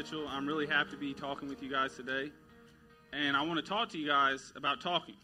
[0.00, 0.26] Mitchell.
[0.28, 2.32] I'm really happy to be talking with you guys today.
[3.12, 5.14] And I want to talk to you guys about talking.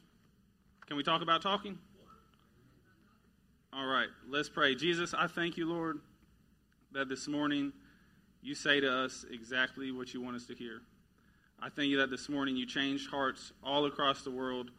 [0.86, 1.78] Can we talk about talking?
[3.72, 4.74] All right, let's pray.
[4.74, 6.00] Jesus, I thank you, Lord,
[6.92, 7.72] that this morning
[8.42, 10.82] you say to us exactly what you want us to hear.
[11.58, 14.72] I thank you that this morning you changed hearts all across the world,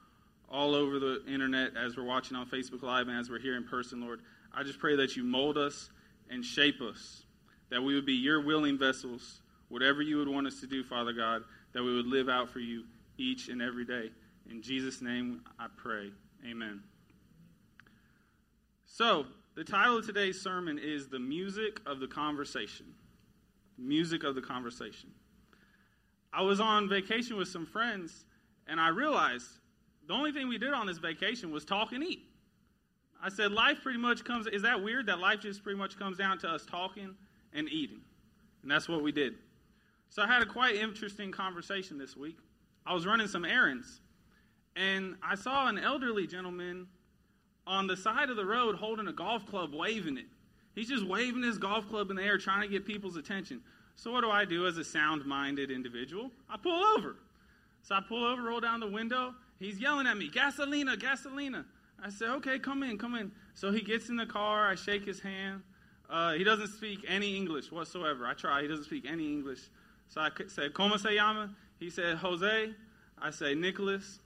[0.48, 3.64] all over the internet, as we're watching on Facebook Live and as we're here in
[3.64, 4.20] person, Lord.
[4.54, 5.90] I just pray that you mold us
[6.30, 7.24] and shape us,
[7.72, 11.14] that we would be your willing vessels, whatever you would want us to do, Father
[11.14, 12.84] God, that we would live out for you
[13.18, 14.12] each and every day.
[14.50, 16.12] In Jesus' name I pray.
[16.50, 16.82] Amen.
[18.86, 22.86] So, the title of today's sermon is The Music of the Conversation.
[23.78, 25.10] Music of the Conversation.
[26.32, 28.26] I was on vacation with some friends,
[28.68, 29.48] and I realized
[30.08, 32.24] the only thing we did on this vacation was talk and eat.
[33.22, 36.18] I said, life pretty much comes, is that weird that life just pretty much comes
[36.18, 37.16] down to us talking
[37.54, 38.02] and eating?
[38.62, 39.36] And that's what we did.
[40.10, 42.38] So I had a quite interesting conversation this week.
[42.86, 44.02] I was running some errands,
[44.76, 46.88] and I saw an elderly gentleman
[47.66, 50.28] on the side of the road holding a golf club, waving it.
[50.74, 53.62] He's just waving his golf club in the air, trying to get people's attention.
[53.96, 56.32] So what do I do as a sound-minded individual?
[56.50, 57.18] I pull over.
[57.82, 59.34] So I pull over, roll down the window.
[59.60, 61.66] He's yelling at me, "Gasolina, gasolina!"
[62.02, 64.68] I said, "Okay, come in, come in." So he gets in the car.
[64.68, 65.64] I shake his hand.
[66.10, 68.26] Uh, he doesn't speak any English whatsoever.
[68.28, 68.62] I try.
[68.62, 69.62] He doesn't speak any English.
[70.10, 72.74] So I said, "Como se llama?" He said, "Jose."
[73.22, 74.20] I said, "Nicholas."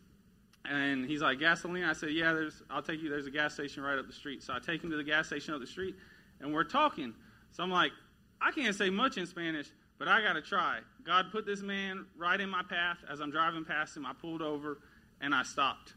[0.64, 1.86] And he's like, gasoline?
[1.86, 3.10] I said, yeah, there's, I'll take you.
[3.10, 4.44] There's a gas station right up the street.
[4.44, 5.96] So I take him to the gas station up the street,
[6.40, 7.14] and we're talking.
[7.52, 7.92] So I'm like,
[8.40, 10.80] I can't say much in Spanish, but I got to try.
[11.04, 12.98] God put this man right in my path.
[13.10, 14.80] As I'm driving past him, I pulled over,
[15.20, 15.94] and I stopped.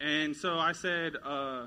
[0.00, 1.66] And so I said, uh,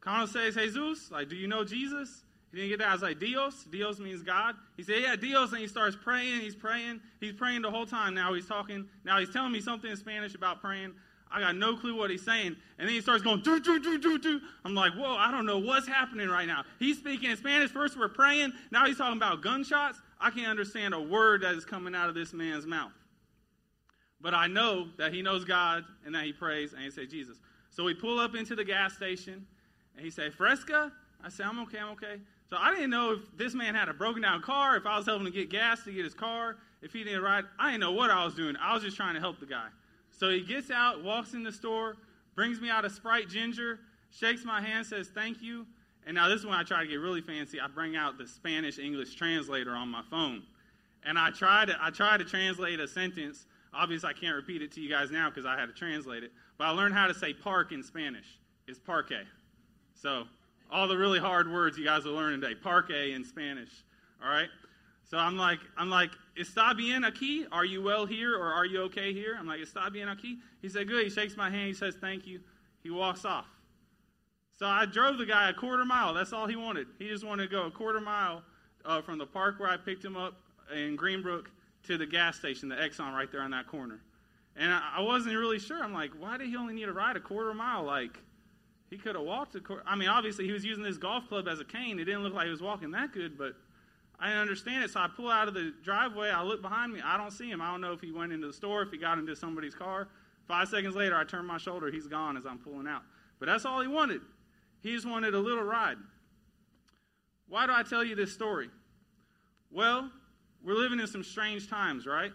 [0.00, 1.10] ¿Conoces Jesus?
[1.10, 2.24] Like, do you know Jesus?
[2.50, 2.88] He didn't get that.
[2.88, 3.64] I was like, Dios?
[3.64, 4.56] Dios means God.
[4.76, 5.52] He said, yeah, Dios.
[5.52, 6.40] And he starts praying.
[6.40, 7.00] He's praying.
[7.20, 8.14] He's praying the whole time.
[8.14, 8.88] Now he's talking.
[9.04, 10.94] Now he's telling me something in Spanish about praying.
[11.32, 12.56] I got no clue what he's saying.
[12.78, 14.40] And then he starts going, do, do, do, do, do.
[14.64, 16.64] I'm like, whoa, I don't know what's happening right now.
[16.80, 17.70] He's speaking in Spanish.
[17.70, 18.52] First we're praying.
[18.72, 20.00] Now he's talking about gunshots.
[20.20, 22.90] I can't understand a word that is coming out of this man's mouth.
[24.20, 27.38] But I know that he knows God and that he prays and he says, Jesus.
[27.70, 29.46] So we pull up into the gas station
[29.94, 30.90] and he said, Fresca?
[31.24, 32.20] I said, I'm okay, I'm okay.
[32.50, 35.06] So I didn't know if this man had a broken down car, if I was
[35.06, 37.44] helping to get gas to get his car, if he didn't ride.
[37.58, 38.56] I didn't know what I was doing.
[38.60, 39.68] I was just trying to help the guy.
[40.10, 41.96] So he gets out, walks in the store,
[42.34, 43.78] brings me out a Sprite Ginger,
[44.10, 45.64] shakes my hand, says thank you.
[46.06, 47.60] And now this is when I try to get really fancy.
[47.60, 50.42] I bring out the Spanish English translator on my phone.
[51.04, 53.46] And I try to I try to translate a sentence.
[53.72, 56.32] Obviously I can't repeat it to you guys now because I had to translate it.
[56.58, 58.38] But I learned how to say park in Spanish.
[58.66, 59.12] It's parque.
[59.94, 60.24] So
[60.70, 62.54] all the really hard words you guys will learn today.
[62.54, 63.70] Parque in Spanish.
[64.22, 64.48] All right?
[65.10, 67.44] So I'm like, I'm like, está bien aquí?
[67.50, 69.36] Are you well here or are you okay here?
[69.38, 70.38] I'm like, está bien aquí?
[70.62, 71.04] He said, good.
[71.04, 71.66] He shakes my hand.
[71.66, 72.40] He says, thank you.
[72.82, 73.46] He walks off.
[74.56, 76.14] So I drove the guy a quarter mile.
[76.14, 76.86] That's all he wanted.
[76.98, 78.42] He just wanted to go a quarter mile
[78.84, 80.34] uh, from the park where I picked him up
[80.72, 81.46] in Greenbrook
[81.84, 84.00] to the gas station, the Exxon right there on that corner.
[84.56, 85.82] And I, I wasn't really sure.
[85.82, 87.82] I'm like, why did he only need to ride a quarter mile?
[87.82, 88.18] Like,
[88.90, 89.56] he could have walked.
[89.86, 91.98] I mean, obviously, he was using this golf club as a cane.
[92.00, 93.54] It didn't look like he was walking that good, but
[94.18, 94.90] I didn't understand it.
[94.90, 96.30] So I pull out of the driveway.
[96.30, 97.00] I look behind me.
[97.02, 97.62] I don't see him.
[97.62, 100.08] I don't know if he went into the store, if he got into somebody's car.
[100.48, 101.90] Five seconds later, I turn my shoulder.
[101.90, 103.02] He's gone as I'm pulling out.
[103.38, 104.20] But that's all he wanted.
[104.82, 105.96] He just wanted a little ride.
[107.48, 108.70] Why do I tell you this story?
[109.70, 110.10] Well,
[110.64, 112.32] we're living in some strange times, right?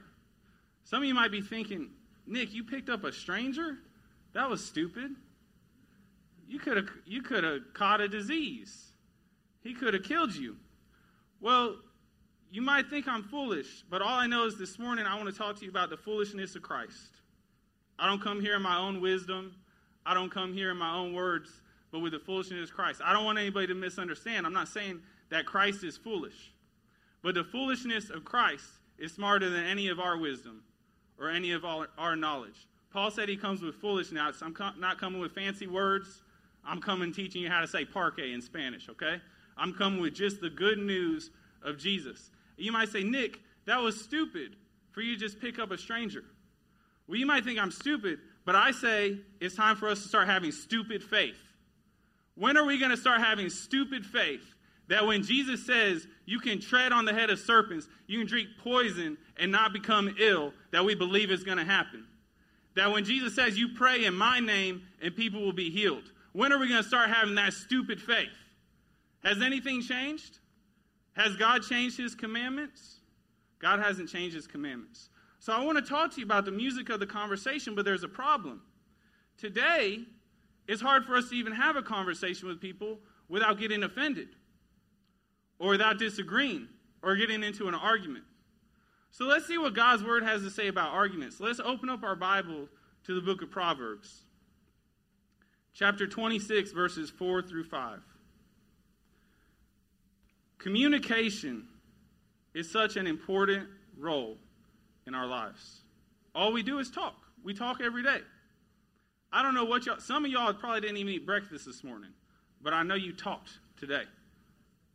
[0.86, 1.90] Some of you might be thinking,
[2.26, 3.78] Nick, you picked up a stranger?
[4.34, 5.16] That was stupid.
[6.48, 8.92] You could have you could have caught a disease.
[9.62, 10.58] He could have killed you.
[11.42, 11.78] Well,
[12.52, 15.36] you might think I'm foolish, but all I know is this morning I want to
[15.36, 17.22] talk to you about the foolishness of Christ.
[17.98, 19.56] I don't come here in my own wisdom.
[20.06, 21.50] I don't come here in my own words,
[21.92, 23.02] but with the foolishness of Christ.
[23.04, 24.46] I don't want anybody to misunderstand.
[24.46, 26.54] I'm not saying that Christ is foolish.
[27.24, 28.66] But the foolishness of Christ
[29.00, 30.64] is smarter than any of our wisdom
[31.20, 32.68] or any of our, our knowledge.
[32.94, 34.42] Paul said he comes with foolishness.
[34.42, 36.22] I'm not coming with fancy words.
[36.66, 39.22] I'm coming teaching you how to say parque in Spanish, okay?
[39.58, 41.32] I'm coming with just the good news
[41.64, 42.32] of Jesus.
[42.58, 44.56] You might say, Nick, that was stupid
[44.92, 46.24] for you to just pick up a stranger.
[47.08, 50.28] Well, you might think I'm stupid, but I say it's time for us to start
[50.28, 51.38] having stupid faith.
[52.36, 54.44] When are we going to start having stupid faith
[54.88, 58.50] that when Jesus says you can tread on the head of serpents, you can drink
[58.64, 62.06] poison and not become ill, that we believe is going to happen?
[62.76, 66.52] That when Jesus says you pray in my name and people will be healed, when
[66.52, 68.28] are we going to start having that stupid faith?
[69.24, 70.40] Has anything changed?
[71.14, 73.00] Has God changed his commandments?
[73.60, 75.08] God hasn't changed his commandments.
[75.40, 78.04] So I want to talk to you about the music of the conversation, but there's
[78.04, 78.62] a problem.
[79.38, 80.00] Today,
[80.68, 83.00] it's hard for us to even have a conversation with people
[83.30, 84.28] without getting offended
[85.58, 86.68] or without disagreeing
[87.02, 88.26] or getting into an argument.
[89.10, 91.40] So let's see what God's word has to say about arguments.
[91.40, 92.68] Let's open up our Bible
[93.06, 94.25] to the book of Proverbs,
[95.76, 98.00] chapter 26, verses 4 through 5.
[100.58, 101.68] Communication
[102.54, 103.68] is such an important
[103.98, 104.38] role
[105.06, 105.82] in our lives.
[106.34, 107.16] All we do is talk.
[107.44, 108.22] We talk every day.
[109.32, 112.12] I don't know what y'all, some of y'all probably didn't even eat breakfast this morning,
[112.62, 114.04] but I know you talked today.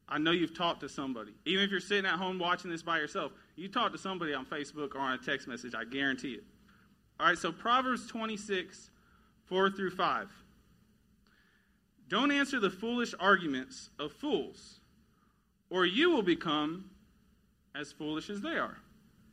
[0.08, 1.32] I know you've talked to somebody.
[1.44, 4.46] Even if you're sitting at home watching this by yourself, you talked to somebody on
[4.46, 6.44] Facebook or on a text message, I guarantee it.
[7.20, 8.90] All right, so Proverbs 26,
[9.44, 10.28] 4 through 5.
[12.10, 14.80] Don't answer the foolish arguments of fools,
[15.70, 16.90] or you will become
[17.74, 18.76] as foolish as they are.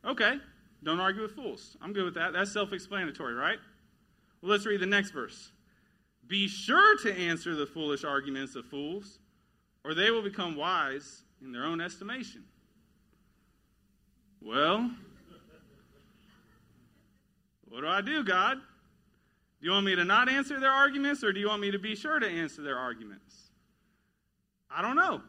[0.04, 0.36] Okay,
[0.84, 1.76] don't argue with fools.
[1.82, 2.32] I'm good with that.
[2.32, 3.58] That's self explanatory, right?
[4.40, 5.50] Well, let's read the next verse.
[6.28, 9.18] Be sure to answer the foolish arguments of fools,
[9.82, 12.44] or they will become wise in their own estimation.
[14.40, 14.88] Well,
[17.68, 18.58] what do I do, God?
[19.60, 21.78] Do you want me to not answer their arguments, or do you want me to
[21.78, 23.50] be sure to answer their arguments?
[24.70, 25.22] I don't know.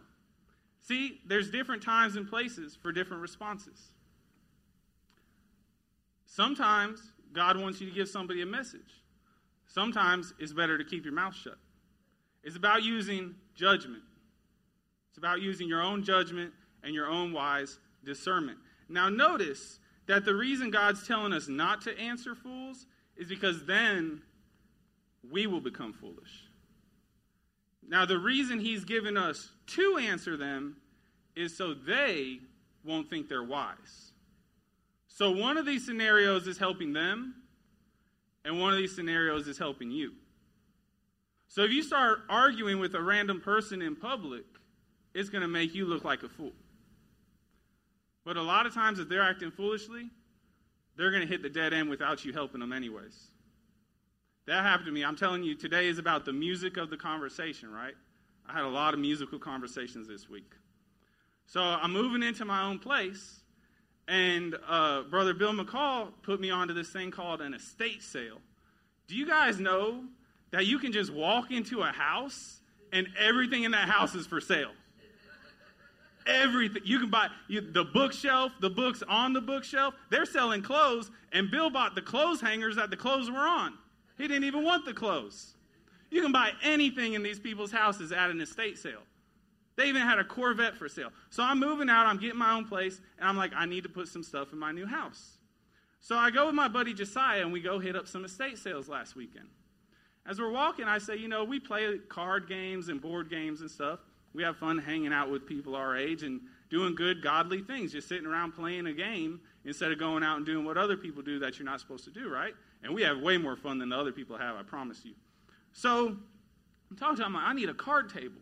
[0.81, 3.92] See, there's different times and places for different responses.
[6.26, 7.02] Sometimes
[7.34, 9.04] God wants you to give somebody a message.
[9.68, 11.58] Sometimes it's better to keep your mouth shut.
[12.44, 14.04] It's about using judgment.
[15.10, 16.54] It's about using your own judgment
[16.84, 18.58] and your own wise discernment.
[18.88, 22.88] Now, notice that the reason God's telling us not to answer fools
[23.19, 24.21] is because then
[25.30, 26.45] we will become foolish.
[27.88, 30.77] Now, the reason He's given us to answer them
[31.36, 32.39] is so they
[32.83, 34.13] won't think they're wise.
[35.07, 37.36] So one of these scenarios is helping them,
[38.45, 40.13] and one of these scenarios is helping you.
[41.50, 44.45] So if you start arguing with a random person in public,
[45.13, 46.54] it's going to make you look like a fool.
[48.24, 50.10] But a lot of times, if they're acting foolishly,
[51.00, 53.28] they're going to hit the dead end without you helping them, anyways.
[54.48, 55.06] That happened to me.
[55.06, 57.94] I'm telling you, today is about the music of the conversation, right?
[58.46, 60.51] I had a lot of musical conversations this week.
[61.46, 63.40] So I'm moving into my own place,
[64.10, 68.42] and uh, Brother Bill McCall put me onto this thing called an estate sale.
[69.07, 70.04] Do you guys know
[70.51, 72.60] that you can just walk into a house
[72.92, 74.72] and everything in that house is for sale?
[76.27, 76.81] Everything.
[76.86, 79.95] You can buy you, the bookshelf, the books on the bookshelf.
[80.10, 83.74] They're selling clothes, and Bill bought the clothes hangers that the clothes were on.
[84.18, 85.54] He didn't even want the clothes.
[86.12, 89.04] You can buy anything in these people's houses at an estate sale.
[89.75, 91.12] They even had a Corvette for sale.
[91.30, 93.89] So I'm moving out, I'm getting my own place, and I'm like, I need to
[93.89, 95.38] put some stuff in my new house.
[96.01, 98.89] So I go with my buddy Josiah, and we go hit up some estate sales
[98.89, 99.48] last weekend.
[100.25, 103.72] As we're walking, I say, you know, we play card games and board games and
[103.72, 104.00] stuff.
[104.33, 108.07] We have fun hanging out with people our age and doing good, godly things, just
[108.07, 111.39] sitting around playing a game instead of going out and doing what other people do
[111.39, 112.53] that you're not supposed to do, right?
[112.83, 115.13] And we have way more fun than the other people have, I promise you.
[115.74, 116.15] So
[116.89, 118.41] I'm talking to him, I need a card table.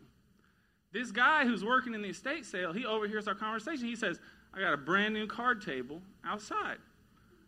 [0.92, 3.86] This guy who's working in the estate sale, he overhears our conversation.
[3.86, 4.20] He says,
[4.54, 6.78] I got a brand new card table outside.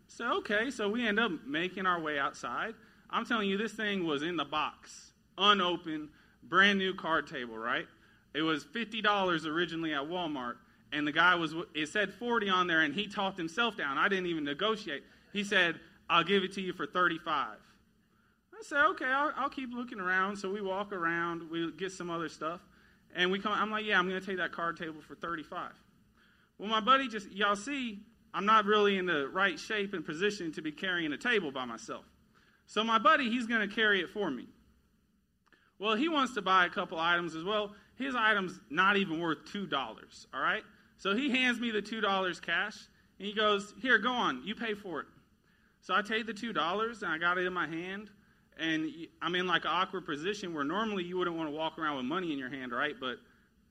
[0.08, 2.74] So, okay, so we end up making our way outside.
[3.08, 6.08] I'm telling you, this thing was in the box, unopened,
[6.42, 7.86] brand new card table, right?
[8.34, 10.54] It was $50 originally at Walmart,
[10.92, 13.98] and the guy was, it said 40 on there, and he talked himself down.
[13.98, 15.02] I didn't even negotiate.
[15.32, 17.56] He said, I'll give it to you for 35.
[18.60, 20.36] I said, okay, I'll, I'll keep looking around.
[20.36, 22.60] So we walk around, we get some other stuff.
[23.14, 25.70] And we come, I'm like, yeah, I'm going to take that card table for 35.
[26.58, 28.00] Well, my buddy just, y'all see,
[28.34, 31.64] I'm not really in the right shape and position to be carrying a table by
[31.64, 32.04] myself.
[32.66, 34.46] So my buddy, he's going to carry it for me.
[35.78, 37.72] Well, he wants to buy a couple items as well.
[38.00, 39.72] His item's not even worth $2,
[40.32, 40.62] all right?
[40.96, 42.76] So he hands me the $2 cash,
[43.18, 45.06] and he goes, here, go on, you pay for it.
[45.82, 48.08] So I take the $2, and I got it in my hand,
[48.58, 48.90] and
[49.20, 52.06] I'm in like an awkward position where normally you wouldn't want to walk around with
[52.06, 52.94] money in your hand, right?
[52.98, 53.16] But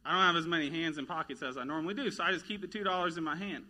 [0.06, 2.48] I don't have as many hands and pockets as I normally do, so I just
[2.48, 3.64] keep the $2 in my hand.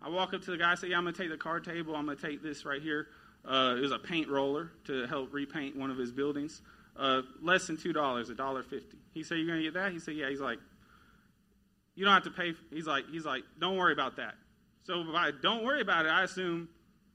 [0.00, 1.94] I walk up to the guy, say, yeah, I'm going to take the card table.
[1.94, 3.08] I'm going to take this right here.
[3.44, 6.62] Uh, it was a paint roller to help repaint one of his buildings.
[6.96, 8.98] Uh, less than two dollars, a dollar fifty.
[9.12, 9.92] He said, you're to get that?
[9.92, 10.28] He said, yeah.
[10.28, 10.58] He's like,
[11.94, 12.52] you don't have to pay.
[12.70, 14.34] He's like, he's like, don't worry about that.
[14.82, 16.68] So if I don't worry about it, I assume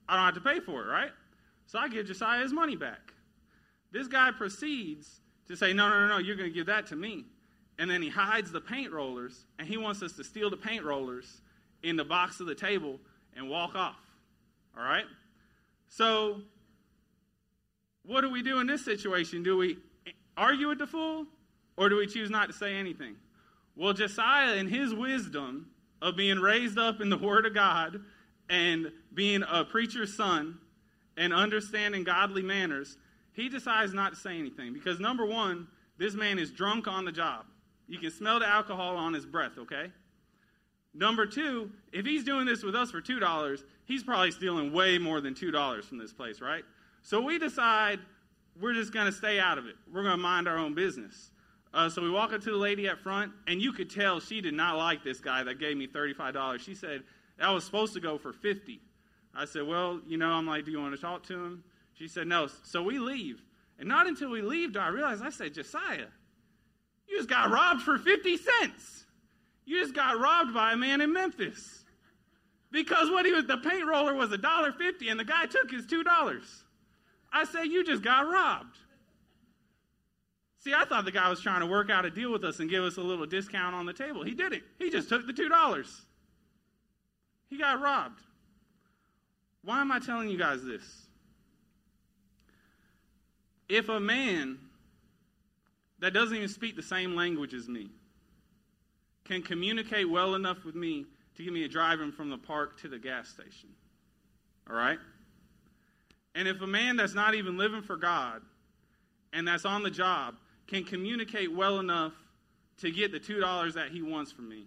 [0.08, 1.12] I don't have to pay for it, right?
[1.68, 3.14] So I give Josiah his money back.
[3.92, 7.26] This guy proceeds to say, no, no, no, no, you're to give that to me.
[7.78, 10.84] And then he hides the paint rollers, and he wants us to steal the paint
[10.84, 11.42] rollers
[11.84, 13.00] in the box of the table
[13.36, 14.00] and walk off.
[14.78, 15.06] All right?
[15.88, 16.42] So,
[18.08, 19.44] what do we do in this situation?
[19.44, 19.78] Do we
[20.38, 21.26] argue with the fool,
[21.78, 23.16] or do we choose not to say anything?
[23.76, 25.68] Well, Josiah, in his wisdom
[26.02, 28.02] of being raised up in the Word of God
[28.50, 30.58] and being a preacher's son
[31.18, 32.98] and understanding godly manners,
[33.34, 37.12] he decides not to say anything because, number one, this man is drunk on the
[37.12, 37.46] job.
[37.88, 39.92] You can smell the alcohol on his breath, okay?
[40.94, 45.20] Number two, if he's doing this with us for $2, he's probably stealing way more
[45.20, 46.64] than $2 from this place, right?
[47.06, 48.00] So we decide
[48.60, 49.76] we're just going to stay out of it.
[49.94, 51.30] We're going to mind our own business.
[51.72, 54.42] Uh, so we walk up to the lady at front, and you could tell she
[54.42, 56.60] did not like this guy that gave me $35.
[56.60, 57.04] She said,
[57.38, 58.82] that was supposed to go for 50
[59.38, 61.64] I said, well, you know, I'm like, do you want to talk to him?
[61.94, 62.48] She said, no.
[62.64, 63.44] So we leave.
[63.78, 66.08] And not until we leave do I realize, I said, Josiah,
[67.08, 69.04] you just got robbed for 50 cents.
[69.66, 71.84] You just got robbed by a man in Memphis.
[72.72, 76.64] Because what he was, the paint roller was $1.50 and the guy took his $2.
[77.36, 78.78] I say, you just got robbed.
[80.60, 82.70] See, I thought the guy was trying to work out a deal with us and
[82.70, 84.24] give us a little discount on the table.
[84.24, 84.64] He didn't.
[84.80, 86.02] He just took the $2.
[87.50, 88.22] He got robbed.
[89.64, 91.08] Why am I telling you guys this?
[93.68, 94.58] If a man
[96.00, 97.90] that doesn't even speak the same language as me
[99.26, 102.80] can communicate well enough with me to give me a drive in from the park
[102.80, 103.70] to the gas station,
[104.70, 105.00] all right?
[106.36, 108.42] And if a man that's not even living for God
[109.32, 110.36] and that's on the job
[110.68, 112.14] can communicate well enough
[112.82, 114.66] to get the $2 that he wants from me,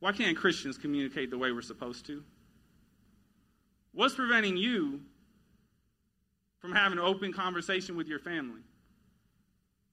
[0.00, 2.24] why can't Christians communicate the way we're supposed to?
[3.92, 5.00] What's preventing you
[6.60, 8.62] from having an open conversation with your family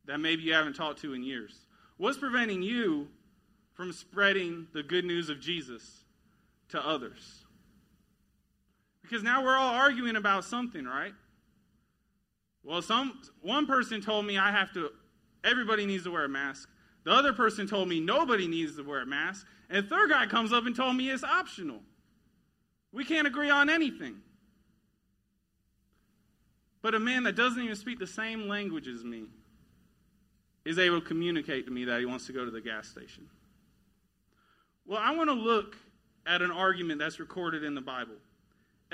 [0.06, 1.66] that maybe you haven't talked to in years?
[1.98, 3.08] What's preventing you
[3.74, 6.04] from spreading the good news of Jesus
[6.70, 7.45] to others?
[9.08, 11.14] Because now we're all arguing about something, right?
[12.64, 14.90] Well, some one person told me I have to
[15.44, 16.70] everybody needs to wear a mask.
[17.04, 19.46] The other person told me nobody needs to wear a mask.
[19.70, 21.82] And the third guy comes up and told me it's optional.
[22.92, 24.16] We can't agree on anything.
[26.82, 29.26] But a man that doesn't even speak the same language as me
[30.66, 33.28] is able to communicate to me that he wants to go to the gas station.
[34.88, 35.76] Well, I want to look
[36.26, 38.16] at an argument that's recorded in the Bible.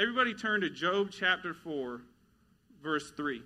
[0.01, 2.01] Everybody turn to Job chapter 4,
[2.81, 3.43] verse 3.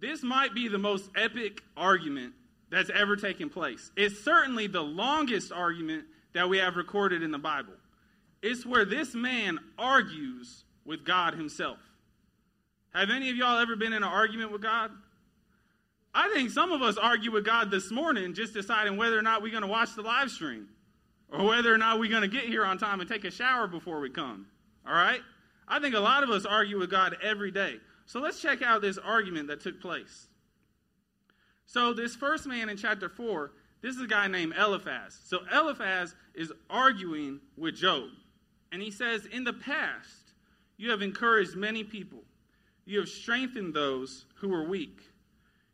[0.00, 2.32] This might be the most epic argument
[2.70, 3.90] that's ever taken place.
[3.94, 7.74] It's certainly the longest argument that we have recorded in the Bible.
[8.40, 11.78] It's where this man argues with God himself.
[12.94, 14.92] Have any of y'all ever been in an argument with God?
[16.14, 19.42] I think some of us argue with God this morning just deciding whether or not
[19.42, 20.68] we're going to watch the live stream
[21.30, 23.66] or whether or not we're going to get here on time and take a shower
[23.66, 24.46] before we come.
[24.86, 25.20] All right?
[25.68, 27.76] I think a lot of us argue with God every day.
[28.06, 30.28] So let's check out this argument that took place.
[31.66, 33.50] So, this first man in chapter 4,
[33.82, 35.18] this is a guy named Eliphaz.
[35.24, 38.10] So, Eliphaz is arguing with Job.
[38.70, 40.32] And he says, In the past,
[40.76, 42.22] you have encouraged many people,
[42.84, 45.00] you have strengthened those who were weak.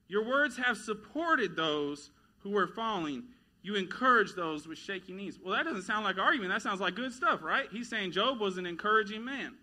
[0.09, 3.25] Your words have supported those who were falling.
[3.63, 5.39] You encourage those with shaky knees.
[5.43, 6.53] Well, that doesn't sound like argument.
[6.53, 7.69] That sounds like good stuff, right?
[7.71, 9.55] He's saying Job was an encouraging man.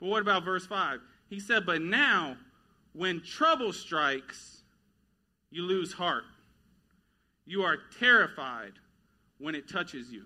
[0.00, 1.00] But what about verse 5?
[1.28, 2.36] He said, But now,
[2.92, 4.62] when trouble strikes,
[5.50, 6.24] you lose heart.
[7.46, 8.72] You are terrified
[9.38, 10.24] when it touches you.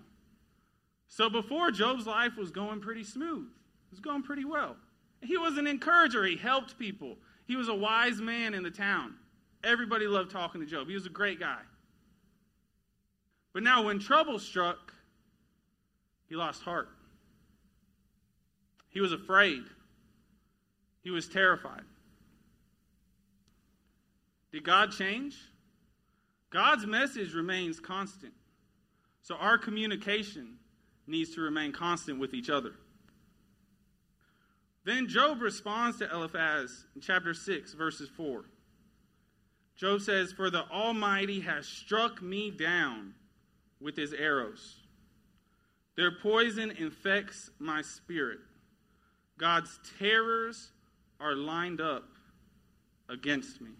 [1.07, 4.75] So before, Job's life was going pretty smooth, it was going pretty well.
[5.21, 7.17] He was an encourager, he helped people.
[7.45, 9.15] He was a wise man in the town.
[9.63, 10.87] Everybody loved talking to Job.
[10.87, 11.59] He was a great guy.
[13.53, 14.93] But now, when trouble struck,
[16.27, 16.89] he lost heart.
[18.89, 19.63] He was afraid.
[21.01, 21.83] He was terrified.
[24.51, 25.35] Did God change?
[26.49, 28.33] God's message remains constant.
[29.21, 30.57] So our communication
[31.07, 32.73] needs to remain constant with each other.
[34.85, 38.45] Then Job responds to Eliphaz in chapter 6, verses 4.
[39.75, 43.13] Job says, For the Almighty has struck me down
[43.81, 44.77] with his arrows.
[45.95, 48.39] Their poison infects my spirit.
[49.37, 50.71] God's terrors
[51.19, 52.05] are lined up
[53.09, 53.71] against me.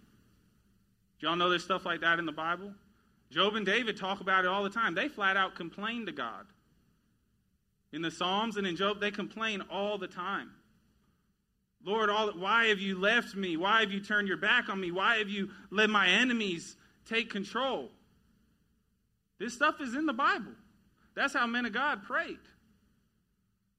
[1.18, 2.72] Do y'all know there's stuff like that in the Bible?
[3.30, 4.94] Job and David talk about it all the time.
[4.94, 6.46] They flat out complain to God.
[7.92, 10.50] In the Psalms and in Job, they complain all the time.
[11.84, 13.56] Lord, all, why have you left me?
[13.56, 14.90] Why have you turned your back on me?
[14.90, 16.76] Why have you let my enemies
[17.06, 17.90] take control?
[19.40, 20.52] This stuff is in the Bible.
[21.16, 22.38] That's how men of God prayed.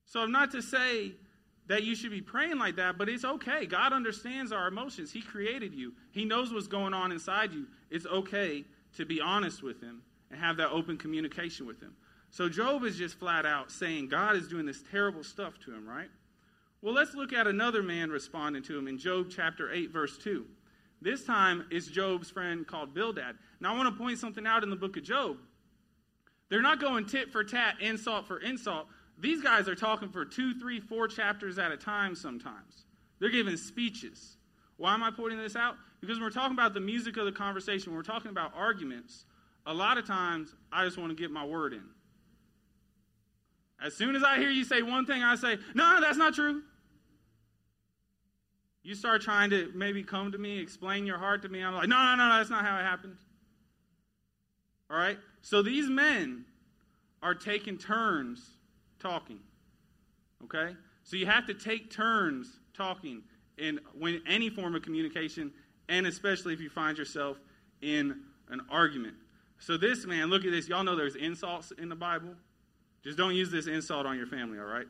[0.05, 1.13] So, I'm not to say
[1.67, 3.65] that you should be praying like that, but it's okay.
[3.65, 5.13] God understands our emotions.
[5.13, 7.67] He created you, He knows what's going on inside you.
[7.89, 8.65] It's okay
[8.97, 11.93] to be honest with Him and have that open communication with Him.
[12.31, 15.87] So, Job is just flat out saying God is doing this terrible stuff to him,
[15.87, 16.09] right?
[16.81, 20.45] Well, let's look at another man responding to him in Job chapter 8, verse 2.
[21.01, 23.35] This time it's Job's friend called Bildad.
[23.59, 25.37] Now, I want to point something out in the book of Job.
[26.51, 28.87] They're not going tit for tat, insult for insult.
[29.17, 32.83] These guys are talking for two, three, four chapters at a time sometimes.
[33.19, 34.35] They're giving speeches.
[34.75, 35.77] Why am I pointing this out?
[36.01, 39.23] Because when we're talking about the music of the conversation, when we're talking about arguments,
[39.65, 41.85] a lot of times I just want to get my word in.
[43.81, 46.63] As soon as I hear you say one thing, I say, no, that's not true.
[48.83, 51.61] You start trying to maybe come to me, explain your heart to me.
[51.61, 53.15] I'm like, no, no, no, no, that's not how it happened.
[54.91, 55.17] All right?
[55.41, 56.45] So these men
[57.23, 58.57] are taking turns
[58.99, 59.39] talking.
[60.43, 60.75] Okay?
[61.03, 63.23] So you have to take turns talking
[63.57, 65.51] in when any form of communication,
[65.87, 67.37] and especially if you find yourself
[67.81, 68.19] in
[68.49, 69.15] an argument.
[69.59, 70.67] So this man, look at this.
[70.67, 72.33] Y'all know there's insults in the Bible.
[73.03, 74.87] Just don't use this insult on your family, all right?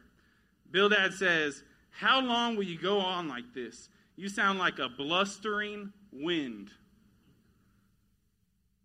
[0.71, 3.89] Bildad says, How long will you go on like this?
[4.15, 6.71] You sound like a blustering wind.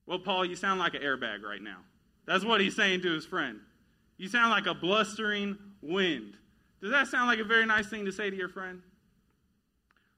[0.06, 1.78] Well, Paul, you sound like an airbag right now.
[2.26, 3.60] That's what he's saying to his friend.
[4.18, 6.36] You sound like a blustering wind.
[6.80, 8.82] Does that sound like a very nice thing to say to your friend?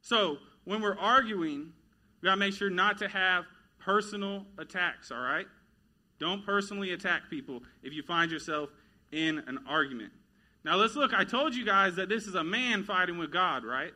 [0.01, 1.73] So, when we're arguing,
[2.21, 3.45] we got to make sure not to have
[3.79, 5.47] personal attacks, all right?
[6.19, 8.71] Don't personally attack people if you find yourself
[9.13, 10.13] in an argument.
[10.65, 11.15] Now, let's look.
[11.15, 13.93] I told you guys that this is a man fighting with God, right?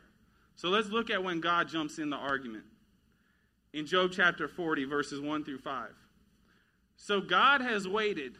[0.55, 2.63] So let's look at when God jumps in the argument.
[3.73, 5.89] In Job chapter 40, verses 1 through 5.
[6.95, 8.37] So God has waited.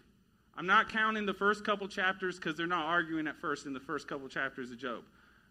[0.56, 3.80] I'm not counting the first couple chapters because they're not arguing at first in the
[3.80, 5.04] first couple chapters of Job.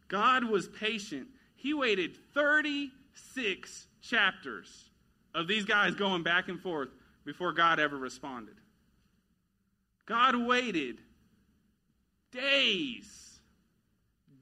[0.08, 1.26] God was patient.
[1.56, 4.90] He waited 36 chapters
[5.34, 6.90] of these guys going back and forth
[7.24, 8.54] before God ever responded.
[10.06, 10.98] God waited
[12.30, 13.40] days,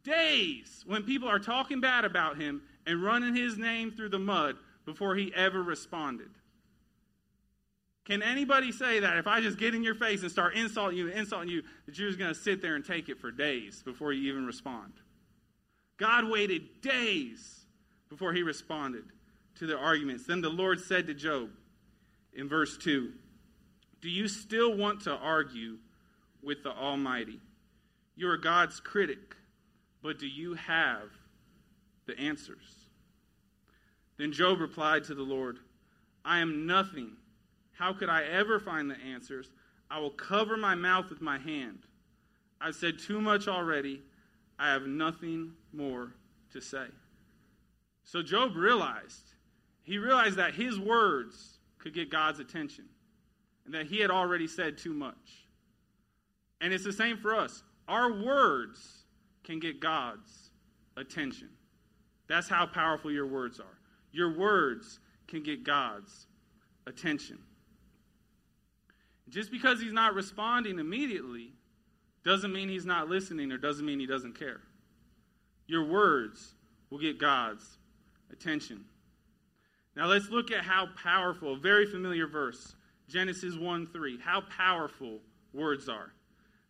[0.03, 4.57] days when people are talking bad about him and running his name through the mud
[4.90, 6.31] before he ever responded.
[8.05, 11.09] Can anybody say that if I just get in your face and start insulting you
[11.09, 13.85] and insulting you, that you're just going to sit there and take it for days
[13.85, 14.92] before you even respond?
[15.96, 17.66] God waited days
[18.09, 19.05] before he responded
[19.57, 20.26] to their arguments.
[20.26, 21.50] Then the Lord said to Job
[22.35, 23.12] in verse 2
[24.00, 25.79] Do you still want to argue
[26.42, 27.38] with the Almighty?
[28.16, 29.37] You are God's critic,
[30.03, 31.11] but do you have
[32.07, 32.80] the answers?
[34.20, 35.61] Then Job replied to the Lord,
[36.26, 37.12] I am nothing.
[37.72, 39.50] How could I ever find the answers?
[39.90, 41.87] I will cover my mouth with my hand.
[42.61, 44.02] I've said too much already.
[44.59, 46.12] I have nothing more
[46.52, 46.85] to say.
[48.04, 49.37] So Job realized,
[49.85, 52.85] he realized that his words could get God's attention
[53.64, 55.46] and that he had already said too much.
[56.61, 57.62] And it's the same for us.
[57.88, 59.04] Our words
[59.44, 60.50] can get God's
[60.98, 61.48] attention.
[62.28, 63.80] That's how powerful your words are.
[64.12, 66.27] Your words can get God's
[66.87, 67.38] attention.
[69.29, 71.53] Just because he's not responding immediately
[72.25, 74.61] doesn't mean he's not listening or doesn't mean he doesn't care.
[75.66, 76.55] Your words
[76.90, 77.79] will get God's
[78.33, 78.85] attention.
[79.96, 82.75] Now let's look at how powerful, a very familiar verse,
[83.09, 85.18] Genesis 1 3, how powerful
[85.53, 86.12] words are.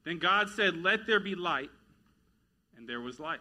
[0.05, 1.71] Then God said, Let there be light,
[2.77, 3.41] and there was light.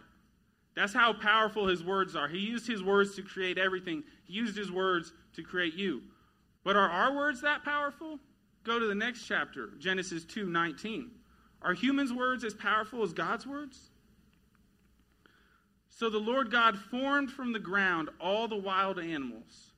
[0.74, 2.28] That's how powerful his words are.
[2.28, 6.02] He used his words to create everything, he used his words to create you.
[6.64, 8.18] But are our words that powerful?
[8.64, 11.10] Go to the next chapter, Genesis 2 19.
[11.62, 13.90] Are humans' words as powerful as God's words?
[15.88, 19.72] So the Lord God formed from the ground all the wild animals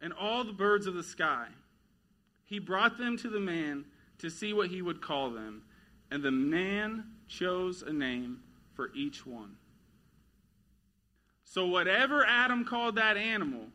[0.00, 1.48] and all the birds of the sky.
[2.46, 3.84] He brought them to the man
[4.18, 5.62] to see what he would call them.
[6.10, 8.40] And the man chose a name
[8.74, 9.56] for each one.
[11.48, 13.66] So, whatever Adam called that animal,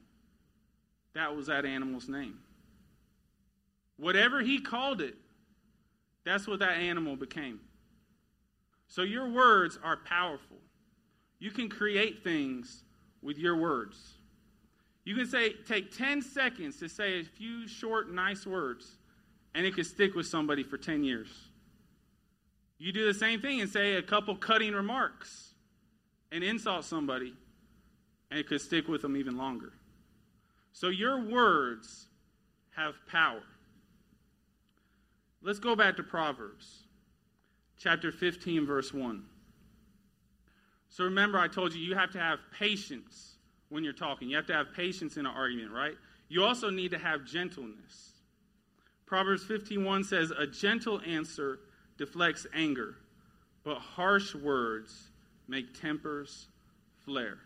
[1.14, 2.38] that was that animal's name.
[3.98, 5.16] Whatever he called it,
[6.24, 7.62] that's what that animal became.
[8.88, 10.58] So your words are powerful.
[11.40, 12.84] You can create things
[13.22, 14.16] with your words.
[15.06, 18.98] You can say take 10 seconds to say a few short nice words
[19.56, 21.30] and it could stick with somebody for 10 years.
[22.78, 25.54] You do the same thing and say a couple cutting remarks
[26.32, 27.34] and insult somebody
[28.32, 29.74] and it could stick with them even longer.
[30.74, 32.08] So your words
[32.76, 33.44] have power.
[35.44, 36.84] Let's go back to Proverbs
[37.78, 39.26] chapter 15, verse 1.
[40.90, 43.36] So remember, I told you you have to have patience
[43.70, 44.30] when you're talking.
[44.30, 45.96] You have to have patience in an argument, right?
[46.30, 48.12] You also need to have gentleness.
[49.06, 51.60] Proverbs 15:1 says, "A gentle answer
[51.98, 52.98] deflects anger,
[53.64, 55.12] but harsh words
[55.48, 56.48] make tempers
[57.04, 57.42] flare."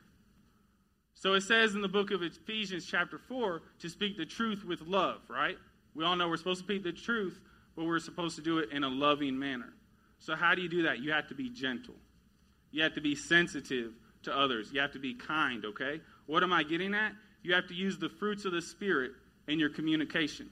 [1.25, 4.81] So it says in the book of Ephesians, chapter 4, to speak the truth with
[4.81, 5.57] love, right?
[5.95, 7.41] We all know we're supposed to speak the truth,
[7.75, 9.73] but we're supposed to do it in a loving manner.
[10.19, 10.99] So, how do you do that?
[10.99, 11.95] You have to be gentle,
[12.69, 15.99] you have to be sensitive to others, you have to be kind, okay?
[16.27, 17.13] What am I getting at?
[17.41, 19.13] You have to use the fruits of the Spirit
[19.47, 20.47] in your communication.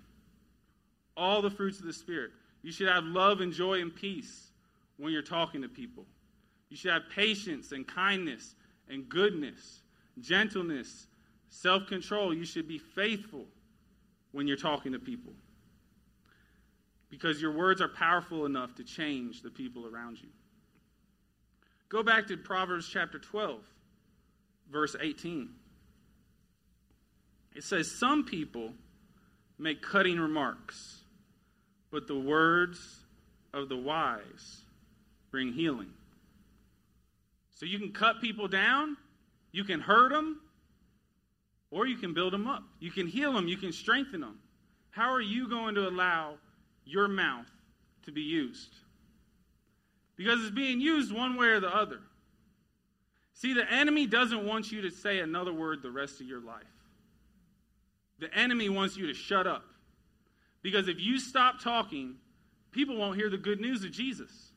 [1.16, 2.32] All the fruits of the Spirit.
[2.64, 4.48] You should have love and joy and peace
[4.98, 6.08] when you're talking to people.
[6.70, 8.56] You should have patience and kindness
[8.90, 9.83] and goodness
[10.20, 11.08] gentleness,
[11.50, 12.34] self control.
[12.34, 13.46] You should be faithful
[14.32, 15.34] when you're talking to people.
[17.10, 20.30] Because your words are powerful enough to change the people around you.
[21.90, 23.60] Go back to Proverbs chapter 12,
[24.72, 25.50] verse 18.
[27.56, 28.74] It says, Some people
[29.60, 31.02] make cutting remarks,
[31.92, 32.80] but the words
[33.54, 34.62] of the wise
[35.30, 35.94] bring healing.
[37.56, 38.98] So you can cut people down,
[39.54, 40.42] you can hurt them,
[41.72, 42.64] or you can build them up.
[42.80, 44.40] You can heal them, you can strengthen them.
[44.90, 46.36] How are you going to allow
[46.84, 47.50] your mouth
[48.06, 48.76] to be used?
[50.18, 52.02] Because it's being used one way or the other.
[53.34, 56.64] See, the enemy doesn't want you to say another word the rest of your life.
[58.20, 59.64] The enemy wants you to shut up.
[60.62, 62.16] Because if you stop talking,
[62.72, 64.53] people won't hear the good news of Jesus.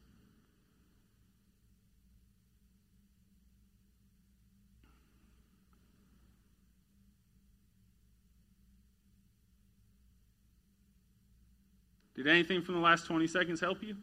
[12.16, 13.94] Did anything from the last 20 seconds help you?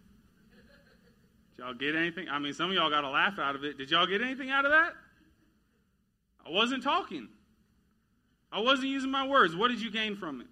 [1.55, 2.29] Did y'all get anything?
[2.29, 3.77] I mean, some of y'all got a laugh out of it.
[3.77, 4.93] Did y'all get anything out of that?
[6.45, 7.27] I wasn't talking.
[8.51, 9.55] I wasn't using my words.
[9.55, 10.47] What did you gain from it?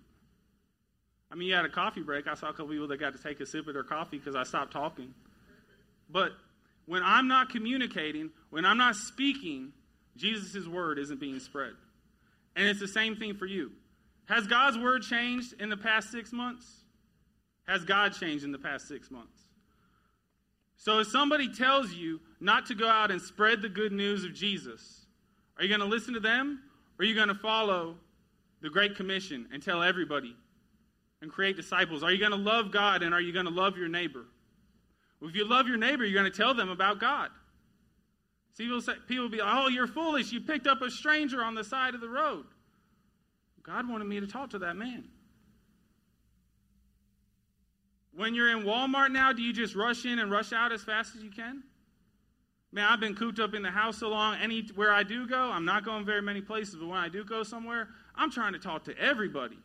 [1.31, 2.27] I mean, you had a coffee break.
[2.27, 4.35] I saw a couple people that got to take a sip of their coffee because
[4.35, 5.13] I stopped talking.
[6.09, 6.31] But
[6.87, 9.71] when I'm not communicating, when I'm not speaking,
[10.17, 11.73] Jesus' word isn't being spread.
[12.55, 13.71] And it's the same thing for you.
[14.25, 16.80] Has God's word changed in the past six months?
[17.71, 19.39] Has God changed in the past six months?
[20.75, 24.33] So if somebody tells you not to go out and spread the good news of
[24.33, 25.05] Jesus,
[25.57, 26.59] are you going to listen to them
[26.99, 27.95] or are you going to follow
[28.61, 30.35] the Great Commission and tell everybody
[31.21, 32.03] and create disciples?
[32.03, 34.25] Are you going to love God and are you going to love your neighbor?
[35.21, 37.29] Well, if you love your neighbor, you're going to tell them about God.
[38.57, 40.33] See, people, say, people will be like, oh, you're foolish.
[40.33, 42.43] You picked up a stranger on the side of the road.
[43.63, 45.05] God wanted me to talk to that man.
[48.13, 51.15] When you're in Walmart now, do you just rush in and rush out as fast
[51.15, 51.63] as you can?
[52.73, 54.35] Man, I've been cooped up in the house so long.
[54.35, 57.43] Anywhere I do go, I'm not going very many places, but when I do go
[57.43, 59.57] somewhere, I'm trying to talk to everybody.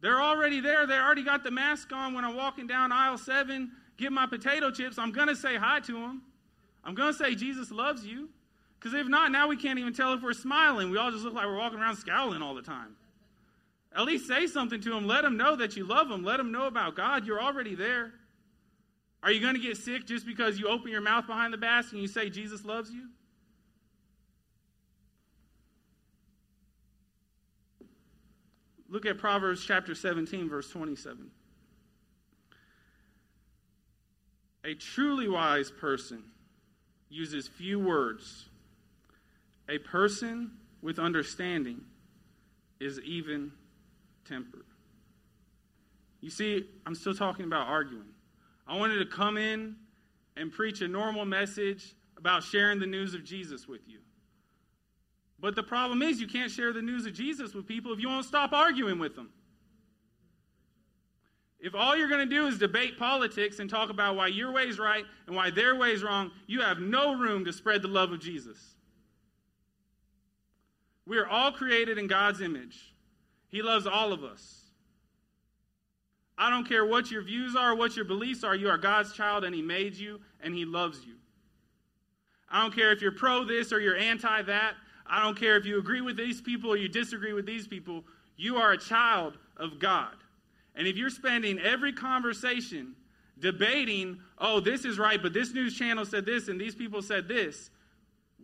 [0.00, 0.86] They're already there.
[0.86, 2.12] They already got the mask on.
[2.12, 5.80] When I'm walking down aisle seven, get my potato chips, I'm going to say hi
[5.80, 6.22] to them.
[6.84, 8.28] I'm going to say Jesus loves you.
[8.78, 10.90] Because if not, now we can't even tell if we're smiling.
[10.90, 12.96] We all just look like we're walking around scowling all the time.
[13.94, 15.06] At least say something to them.
[15.06, 16.24] Let them know that you love them.
[16.24, 17.26] Let them know about God.
[17.26, 18.12] You're already there.
[19.22, 21.92] Are you going to get sick just because you open your mouth behind the mask
[21.92, 23.08] and you say Jesus loves you?
[28.88, 31.30] Look at Proverbs chapter 17, verse 27.
[34.64, 36.22] A truly wise person
[37.08, 38.48] uses few words.
[39.68, 40.52] A person
[40.82, 41.80] with understanding
[42.78, 43.52] is even
[44.24, 44.66] tempered.
[46.20, 48.08] You see, I'm still talking about arguing.
[48.66, 49.76] I wanted to come in
[50.36, 53.98] and preach a normal message about sharing the news of Jesus with you.
[55.38, 58.08] But the problem is, you can't share the news of Jesus with people if you
[58.08, 59.30] won't stop arguing with them.
[61.60, 64.64] If all you're going to do is debate politics and talk about why your way
[64.64, 67.88] is right and why their way is wrong, you have no room to spread the
[67.88, 68.76] love of Jesus.
[71.06, 72.93] We are all created in God's image.
[73.54, 74.62] He loves all of us.
[76.36, 79.44] I don't care what your views are, what your beliefs are, you are God's child
[79.44, 81.14] and He made you and He loves you.
[82.50, 84.74] I don't care if you're pro this or you're anti that.
[85.06, 88.02] I don't care if you agree with these people or you disagree with these people.
[88.36, 90.16] You are a child of God.
[90.74, 92.96] And if you're spending every conversation
[93.38, 97.28] debating, oh, this is right, but this news channel said this and these people said
[97.28, 97.70] this,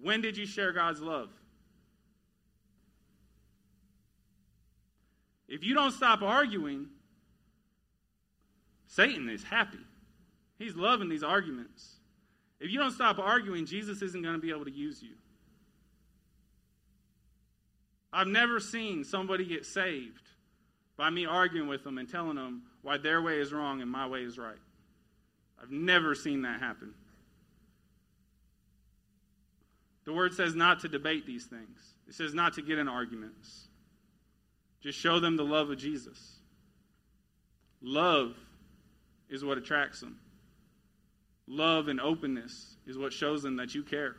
[0.01, 1.31] when did you share God's love?
[5.51, 6.87] If you don't stop arguing,
[8.87, 9.85] Satan is happy.
[10.59, 11.97] He's loving these arguments.
[12.61, 15.17] If you don't stop arguing, Jesus isn't going to be able to use you.
[18.13, 20.29] I've never seen somebody get saved
[20.97, 24.07] by me arguing with them and telling them why their way is wrong and my
[24.07, 24.59] way is right.
[25.61, 26.95] I've never seen that happen.
[30.05, 33.70] The word says not to debate these things, it says not to get in arguments.
[34.83, 36.39] Just show them the love of Jesus.
[37.83, 38.35] Love
[39.29, 40.19] is what attracts them.
[41.47, 44.17] Love and openness is what shows them that you care.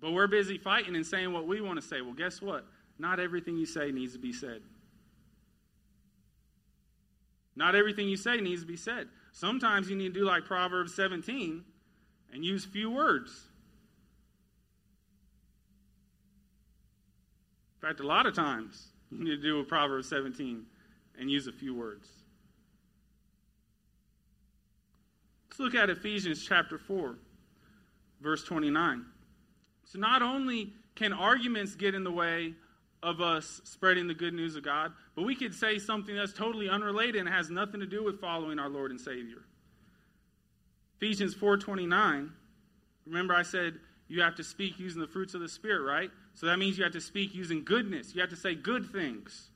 [0.00, 2.00] But we're busy fighting and saying what we want to say.
[2.00, 2.66] Well, guess what?
[2.98, 4.62] Not everything you say needs to be said.
[7.54, 9.08] Not everything you say needs to be said.
[9.32, 11.64] Sometimes you need to do like Proverbs 17
[12.32, 13.48] and use few words.
[17.82, 20.64] In fact, a lot of times you need to do a Proverbs 17
[21.18, 22.08] and use a few words.
[25.50, 27.16] Let's look at Ephesians chapter 4,
[28.20, 29.04] verse 29.
[29.84, 32.54] So, not only can arguments get in the way
[33.02, 36.68] of us spreading the good news of God, but we could say something that's totally
[36.68, 39.42] unrelated and has nothing to do with following our Lord and Savior.
[40.98, 42.30] Ephesians 4:29.
[43.06, 46.10] Remember I said you have to speak using the fruits of the spirit, right?
[46.34, 48.14] So that means you have to speak using goodness.
[48.14, 49.50] You have to say good things.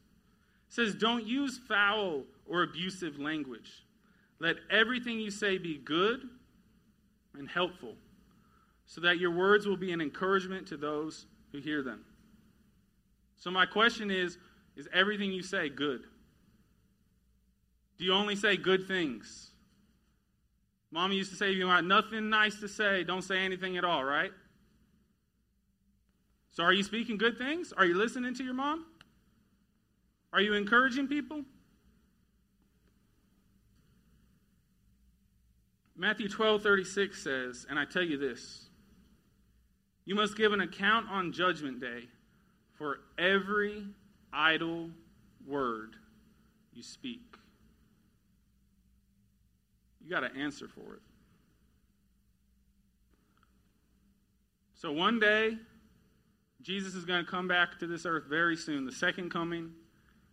[0.69, 3.85] It says don't use foul or abusive language.
[4.39, 6.29] Let everything you say be good
[7.39, 7.95] and helpful,
[8.87, 12.05] so that your words will be an encouragement to those who hear them.
[13.37, 14.39] So, my question is
[14.77, 16.03] Is everything you say good?
[17.99, 19.51] Do you only say good things?
[20.91, 23.85] Mom used to say, if you want nothing nice to say, don't say anything at
[23.85, 24.31] all, right?
[26.57, 27.75] So, are you speaking good things?
[27.77, 28.87] Are you listening to your mom?
[30.33, 31.43] Are you encouraging people?
[35.95, 38.71] Matthew 12 36 says, and I tell you this
[40.07, 42.09] you must give an account on Judgment Day
[42.73, 43.85] for every
[44.33, 44.89] idle
[45.47, 45.97] word
[46.73, 47.37] you speak.
[50.03, 51.03] You got to answer for it.
[54.75, 55.59] So one day,
[56.67, 58.85] Jesus is going to come back to this earth very soon.
[58.85, 59.71] The second coming,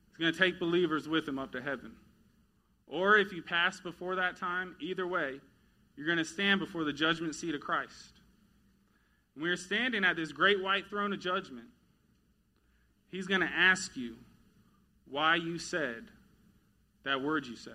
[0.09, 1.91] he's going to take believers with him up to heaven.
[2.87, 5.39] Or if you pass before that time, either way,
[5.95, 8.13] you're going to stand before the judgment seat of Christ.
[9.35, 11.67] And we're standing at this great white throne of judgment.
[13.11, 14.15] He's going to ask you
[15.07, 16.05] why you said
[17.03, 17.73] that word you said.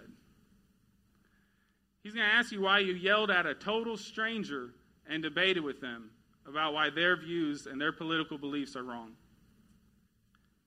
[2.02, 4.70] He's going to ask you why you yelled at a total stranger
[5.08, 6.10] and debated with them
[6.48, 9.12] about why their views and their political beliefs are wrong.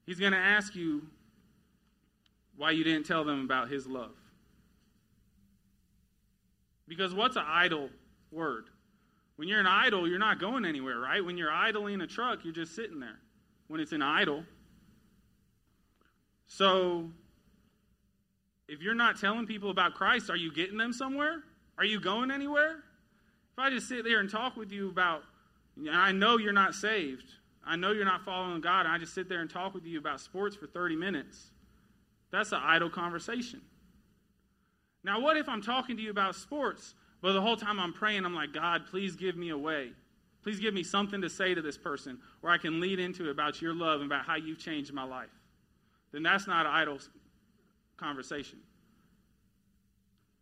[0.06, 1.04] He's going to ask you
[2.58, 4.16] why you didn't tell them about his love.
[6.88, 7.90] Because what's an idle
[8.32, 8.66] word?
[9.38, 11.24] When you're an idle, you're not going anywhere, right?
[11.24, 13.18] When you're idling a truck, you're just sitting there.
[13.68, 14.44] When it's an idle.
[16.48, 17.10] So,
[18.68, 21.44] if you're not telling people about Christ, are you getting them somewhere?
[21.78, 22.84] Are you going anywhere?
[23.54, 25.24] If I just sit there and talk with you about,
[25.92, 27.32] I know you're not saved,
[27.66, 30.00] I know you're not following God, and I just sit there and talk with you
[30.00, 31.52] about sports for 30 minutes,
[32.32, 33.62] that's an idle conversation.
[35.04, 38.26] Now, what if I'm talking to you about sports, but the whole time I'm praying,
[38.26, 39.92] I'm like, God, please give me a way.
[40.44, 43.62] Please give me something to say to this person where I can lead into about
[43.62, 45.30] your love and about how you've changed my life.
[46.12, 46.98] Then that's not an idle
[47.98, 48.60] conversation.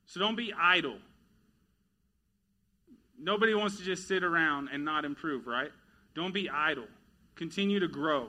[0.06, 0.98] So don't be idle.
[3.22, 5.72] Nobody wants to just sit around and not improve, right?
[6.16, 6.88] Don't be idle.
[7.36, 8.28] Continue to grow.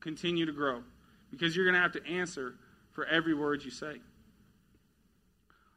[0.00, 0.82] Continue to grow.
[1.30, 2.54] Because you're going to have to answer
[2.90, 4.00] for every word you say.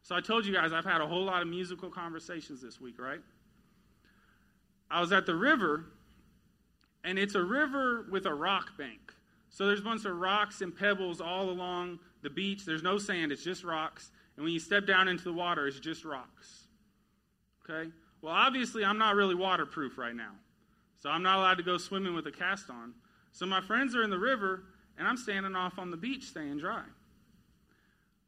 [0.03, 2.99] So I told you guys I've had a whole lot of musical conversations this week,
[2.99, 3.19] right?
[4.89, 5.85] I was at the river,
[7.03, 9.13] and it's a river with a rock bank.
[9.49, 12.65] So there's a bunch of rocks and pebbles all along the beach.
[12.65, 14.11] There's no sand, it's just rocks.
[14.35, 16.67] And when you step down into the water, it's just rocks.
[17.69, 17.91] Okay?
[18.21, 20.31] Well, obviously, I'm not really waterproof right now.
[20.99, 22.93] So I'm not allowed to go swimming with a cast on.
[23.31, 24.63] So my friends are in the river,
[24.97, 26.83] and I'm standing off on the beach staying dry.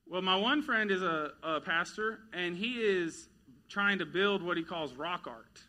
[0.08, 3.28] Well, my one friend is a, a pastor, and he is
[3.68, 5.62] trying to build what he calls rock art.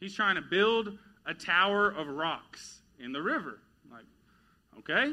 [0.00, 3.60] He's trying to build a tower of rocks in the river.
[3.84, 4.04] I'm like,
[4.78, 5.12] okay,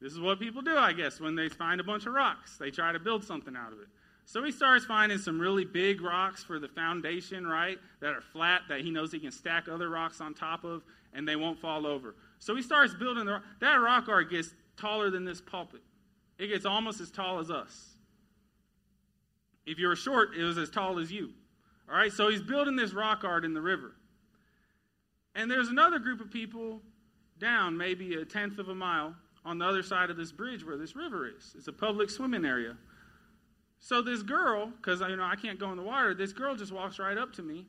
[0.00, 2.56] this is what people do, I guess, when they find a bunch of rocks.
[2.58, 3.88] They try to build something out of it.
[4.26, 7.78] So he starts finding some really big rocks for the foundation, right?
[8.00, 10.82] That are flat, that he knows he can stack other rocks on top of,
[11.12, 12.14] and they won't fall over.
[12.38, 15.82] So he starts building the that rock art gets taller than this pulpit.
[16.38, 17.90] It gets almost as tall as us.
[19.66, 21.30] If you were short, it was as tall as you.
[21.88, 23.94] All right, so he's building this rock art in the river.
[25.34, 26.80] And there's another group of people
[27.38, 30.76] down, maybe a tenth of a mile, on the other side of this bridge where
[30.76, 31.54] this river is.
[31.56, 32.76] It's a public swimming area.
[33.84, 36.72] So this girl, because you know I can't go in the water, this girl just
[36.72, 37.66] walks right up to me,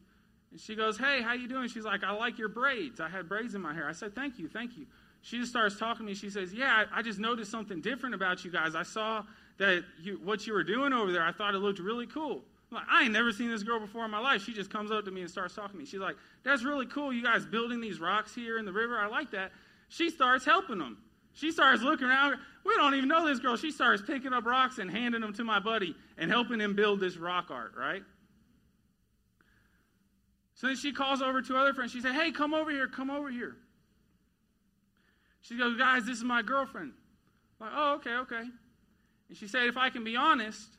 [0.50, 3.02] and she goes, "Hey, how you doing?" She's like, "I like your braids.
[3.02, 4.86] I had braids in my hair." I said, "Thank you, thank you."
[5.24, 6.16] She just starts talking to me.
[6.16, 8.76] She says, "Yeah, I, I just noticed something different about you guys.
[8.76, 9.24] I saw
[9.58, 11.22] that you, what you were doing over there.
[11.22, 14.06] I thought it looked really cool." I'm like, I ain't never seen this girl before
[14.06, 14.42] in my life.
[14.42, 15.86] She just comes up to me and starts talking to me.
[15.86, 17.12] She's like, "That's really cool.
[17.12, 18.98] You guys building these rocks here in the river.
[18.98, 19.52] I like that."
[19.90, 20.98] She starts helping them.
[21.36, 22.38] She starts looking around.
[22.66, 23.58] We don't even know this girl.
[23.58, 27.00] She starts picking up rocks and handing them to my buddy and helping him build
[27.00, 28.02] this rock art, right?
[30.56, 31.92] So then she calls over to other friends.
[31.92, 33.58] She said, Hey, come over here, come over here.
[35.42, 36.94] She goes, Guys, this is my girlfriend.
[37.60, 38.50] I'm like, oh, okay, okay.
[39.28, 40.70] And she said, If I can be honest,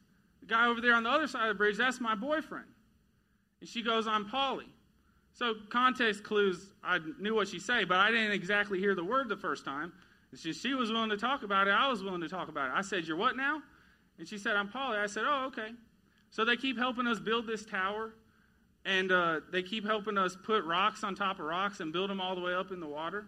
[0.41, 2.67] the guy over there on the other side of the bridge, that's my boyfriend.
[3.61, 4.71] And she goes, I'm poly.
[5.35, 9.29] So context clues, I knew what she said, but I didn't exactly hear the word
[9.29, 9.93] the first time.
[10.35, 11.71] She, she was willing to talk about it.
[11.71, 12.73] I was willing to talk about it.
[12.75, 13.63] I said, You're what now?
[14.19, 14.99] And she said, I'm poly.
[14.99, 15.69] I said, Oh, okay.
[16.31, 18.13] So they keep helping us build this tower,
[18.85, 22.21] and uh, they keep helping us put rocks on top of rocks and build them
[22.21, 23.27] all the way up in the water.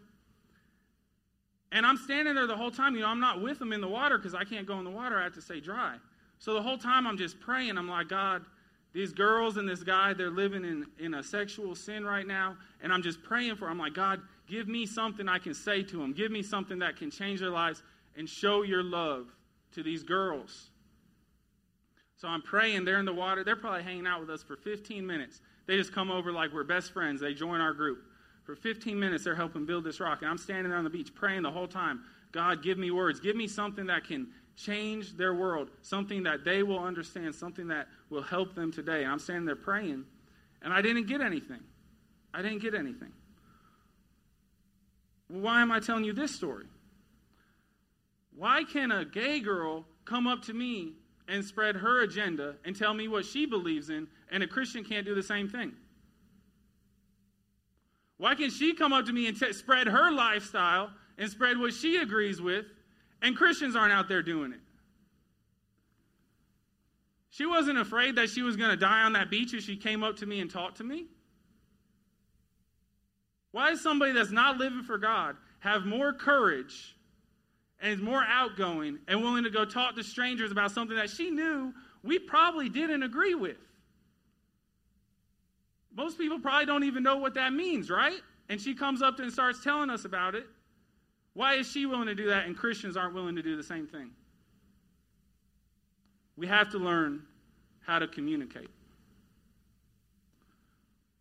[1.71, 2.95] And I'm standing there the whole time.
[2.95, 4.91] You know, I'm not with them in the water because I can't go in the
[4.91, 5.19] water.
[5.19, 5.97] I have to stay dry.
[6.39, 7.77] So the whole time I'm just praying.
[7.77, 8.45] I'm like, God,
[8.93, 12.57] these girls and this guy, they're living in, in a sexual sin right now.
[12.83, 13.73] And I'm just praying for them.
[13.73, 16.13] I'm like, God, Give me something I can say to them.
[16.13, 17.83] Give me something that can change their lives
[18.17, 19.27] and show your love
[19.73, 20.71] to these girls.
[22.17, 22.85] So I'm praying.
[22.85, 23.45] They're in the water.
[23.45, 25.41] They're probably hanging out with us for 15 minutes.
[25.67, 27.21] They just come over like we're best friends.
[27.21, 27.99] They join our group.
[28.45, 30.23] For 15 minutes, they're helping build this rock.
[30.23, 32.01] And I'm standing there on the beach praying the whole time
[32.33, 33.21] God, give me words.
[33.21, 37.87] Give me something that can change their world, something that they will understand, something that
[38.11, 39.05] will help them today.
[39.05, 40.05] And I'm standing there praying,
[40.63, 41.61] and I didn't get anything.
[42.35, 43.13] I didn't get anything.
[45.29, 46.67] Why am I telling you this story?
[48.35, 50.95] Why can a gay girl come up to me
[51.29, 55.05] and spread her agenda and tell me what she believes in, and a Christian can't
[55.05, 55.73] do the same thing?
[58.17, 61.73] Why can she come up to me and t- spread her lifestyle and spread what
[61.73, 62.65] she agrees with,
[63.23, 64.61] and Christians aren't out there doing it?
[67.31, 70.03] She wasn't afraid that she was going to die on that beach if she came
[70.03, 71.07] up to me and talked to me.
[73.53, 76.97] Why does somebody that's not living for God have more courage
[77.81, 81.31] and is more outgoing and willing to go talk to strangers about something that she
[81.31, 83.57] knew we probably didn't agree with?
[85.95, 88.21] Most people probably don't even know what that means, right?
[88.49, 90.47] And she comes up and starts telling us about it.
[91.35, 93.87] Why is she willing to do that and Christians aren't willing to do the same
[93.87, 94.11] thing?
[96.37, 97.23] We have to learn
[97.81, 98.71] how to communicate.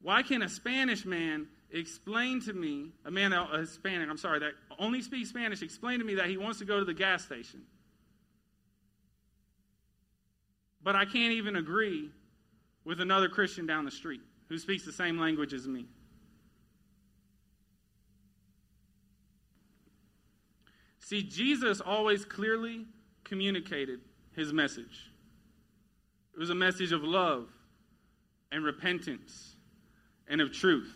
[0.02, 4.54] Why can a Spanish man explain to me, a man, a Hispanic, I'm sorry, that
[4.80, 7.62] only speaks Spanish, explain to me that he wants to go to the gas station.
[10.82, 12.10] But I can't even agree
[12.86, 15.86] with another Christian down the street who speaks the same language as me.
[21.00, 22.86] See, Jesus always clearly
[23.24, 24.00] communicated
[24.36, 25.12] his message.
[26.34, 27.48] It was a message of love
[28.52, 29.56] and repentance
[30.28, 30.94] and of truth.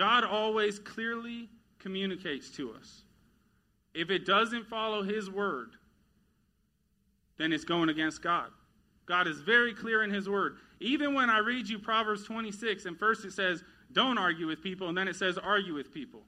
[0.00, 3.02] God always clearly communicates to us.
[3.92, 5.72] If it doesn't follow His word,
[7.36, 8.48] then it's going against God.
[9.04, 10.56] God is very clear in His word.
[10.80, 13.62] Even when I read you Proverbs 26, and first it says,
[13.92, 16.22] don't argue with people, and then it says, argue with people.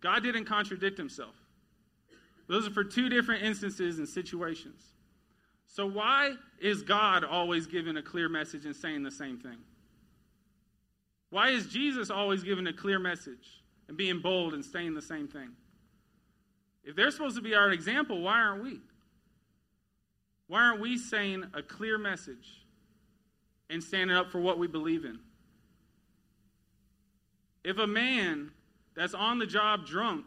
[0.00, 1.36] God didn't contradict Himself.
[2.48, 4.82] Those are for two different instances and situations.
[5.68, 9.58] So, why is God always giving a clear message and saying the same thing?
[11.32, 15.26] Why is Jesus always giving a clear message and being bold and saying the same
[15.26, 15.48] thing?
[16.84, 18.80] If they're supposed to be our example, why aren't we?
[20.48, 22.66] Why aren't we saying a clear message
[23.70, 25.20] and standing up for what we believe in?
[27.64, 28.50] If a man
[28.94, 30.26] that's on the job drunk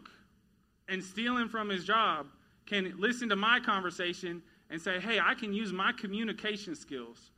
[0.89, 2.25] and stealing from his job
[2.65, 4.41] can listen to my conversation
[4.71, 7.29] and say, hey, I can use my communication skills.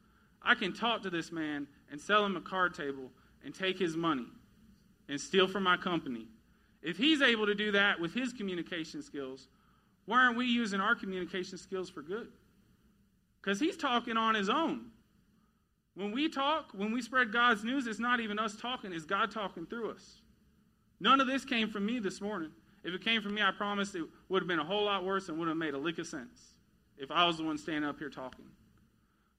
[0.42, 3.12] I can talk to this man and sell him a card table
[3.44, 4.28] and take his money
[5.10, 6.28] and steal from my company.
[6.82, 9.48] If he's able to do that with his communication skills,
[10.06, 12.30] why aren't we using our communication skills for good?
[13.42, 14.86] Because he's talking on his own.
[15.96, 19.32] When we talk, when we spread God's news, it's not even us talking, it's God
[19.32, 20.22] talking through us.
[21.00, 22.52] None of this came from me this morning.
[22.84, 25.28] If it came from me, I promise it would have been a whole lot worse
[25.28, 26.54] and would have made a lick of sense
[26.98, 28.46] if I was the one standing up here talking.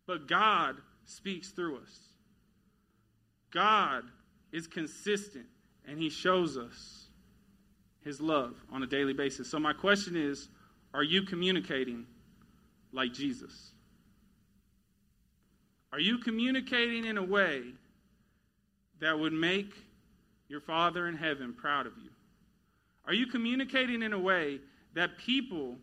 [0.07, 2.08] But God speaks through us.
[3.51, 4.05] God
[4.53, 5.47] is consistent
[5.87, 7.07] and He shows us
[8.05, 9.51] His love on a daily basis.
[9.51, 10.49] So, my question is
[10.95, 12.07] are you communicating
[12.93, 13.73] like Jesus?
[15.93, 17.63] Are you communicating in a way
[19.01, 19.73] that would make
[20.49, 22.11] your Father in heaven proud of you?
[23.07, 24.61] Are you communicating in a way
[24.95, 25.77] that people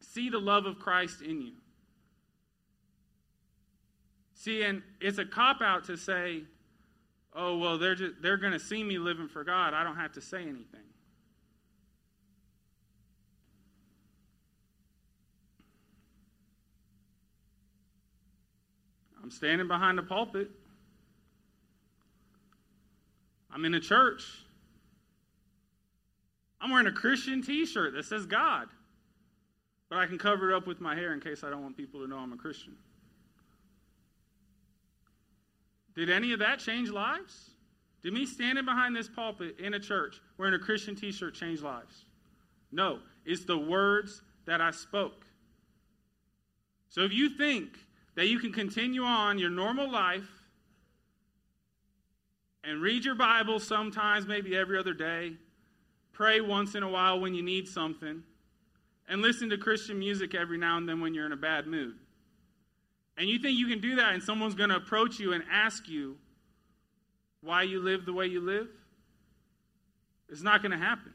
[0.00, 1.52] see the love of Christ in you?
[4.34, 6.42] See, and it's a cop out to say,
[7.36, 9.74] oh, well, they're, just, they're going to see me living for God.
[9.74, 10.80] I don't have to say anything.
[19.22, 20.50] I'm standing behind the pulpit.
[23.52, 24.22] I'm in a church.
[26.60, 28.68] I'm wearing a Christian t shirt that says God.
[29.88, 32.00] But I can cover it up with my hair in case I don't want people
[32.00, 32.76] to know I'm a Christian.
[35.96, 37.50] Did any of that change lives?
[38.02, 41.62] Did me standing behind this pulpit in a church wearing a Christian t shirt change
[41.62, 42.04] lives?
[42.70, 43.00] No.
[43.24, 45.26] It's the words that I spoke.
[46.90, 47.70] So if you think
[48.14, 50.28] that you can continue on your normal life
[52.62, 55.32] and read your Bible sometimes, maybe every other day,
[56.12, 58.22] pray once in a while when you need something,
[59.08, 61.96] and listen to Christian music every now and then when you're in a bad mood.
[63.16, 65.88] And you think you can do that and someone's going to approach you and ask
[65.88, 66.16] you
[67.40, 68.68] why you live the way you live?
[70.28, 71.12] It's not going to happen.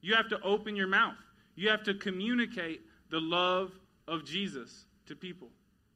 [0.00, 1.16] You have to open your mouth.
[1.54, 3.72] You have to communicate the love
[4.06, 5.48] of Jesus to people.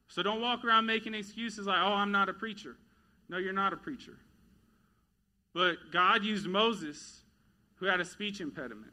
[0.07, 2.75] So don't walk around making excuses like, oh, I'm not a preacher.
[3.29, 4.17] No, you're not a preacher.
[5.53, 7.21] But God used Moses,
[7.75, 8.91] who had a speech impediment.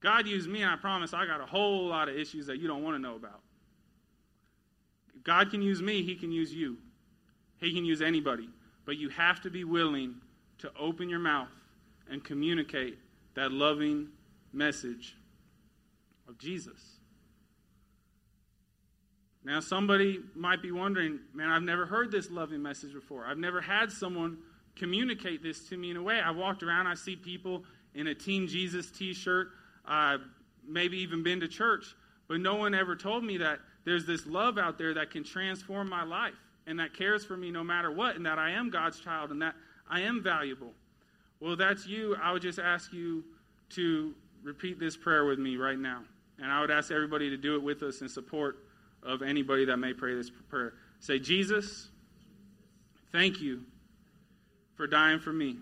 [0.00, 2.68] God used me, and I promise I got a whole lot of issues that you
[2.68, 3.40] don't want to know about.
[5.18, 6.78] If God can use me, He can use you.
[7.60, 8.48] He can use anybody.
[8.84, 10.14] But you have to be willing
[10.58, 11.48] to open your mouth
[12.08, 12.98] and communicate
[13.34, 14.08] that loving
[14.52, 15.16] message
[16.28, 16.80] of Jesus.
[19.44, 23.26] Now, somebody might be wondering, man, I've never heard this loving message before.
[23.26, 24.38] I've never had someone
[24.76, 26.20] communicate this to me in a way.
[26.20, 27.64] I walked around, I see people
[27.94, 29.48] in a Team Jesus t shirt
[29.84, 30.20] I've
[30.66, 31.96] maybe even been to church,
[32.28, 33.58] but no one ever told me that
[33.88, 36.34] there's this love out there that can transform my life
[36.66, 39.40] and that cares for me no matter what, and that I am God's child and
[39.40, 39.54] that
[39.88, 40.72] I am valuable.
[41.40, 42.16] Well, that's you.
[42.22, 43.24] I would just ask you
[43.70, 46.02] to repeat this prayer with me right now.
[46.38, 48.58] And I would ask everybody to do it with us in support
[49.02, 50.74] of anybody that may pray this prayer.
[51.00, 51.88] Say, Jesus,
[53.12, 53.62] thank you
[54.76, 55.56] for dying for me.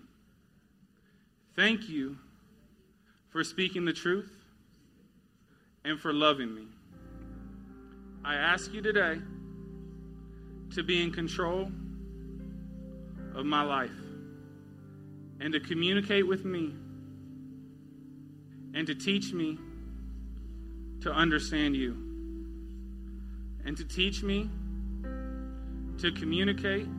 [1.55, 2.17] Thank you
[3.29, 4.31] for speaking the truth,
[5.83, 6.67] and for loving me.
[8.27, 9.21] I ask you today
[10.75, 11.71] to be in control
[13.33, 13.89] of my life
[15.39, 16.73] and to communicate with me
[18.73, 19.57] and to teach me
[21.03, 21.93] to understand you
[23.63, 24.49] and to teach me
[25.99, 26.89] to communicate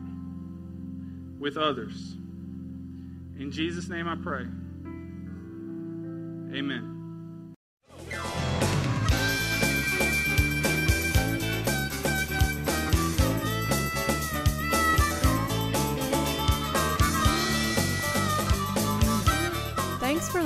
[1.37, 2.13] with others.
[3.37, 4.47] In Jesus' name I pray.
[6.57, 6.98] Amen.